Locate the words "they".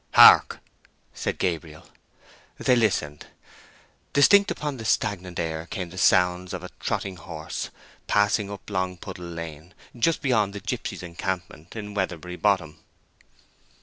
2.57-2.75